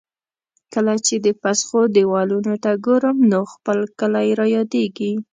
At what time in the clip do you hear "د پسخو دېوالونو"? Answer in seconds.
1.25-2.53